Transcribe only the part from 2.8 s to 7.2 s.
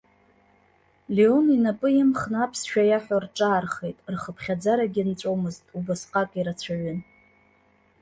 иаҳәо рҿаархеит, рхыԥхьаӡарагьы нҵәомызт, убасҟак ирацәаҩын.